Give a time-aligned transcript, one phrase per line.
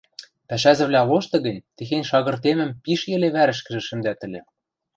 [0.47, 4.41] —Пӓшӓзӹвлӓ лоштӹ гӹнь техень шагыртемӹм пиш йӹле вӓрӹшкӹжӹ шӹндӓт ыльы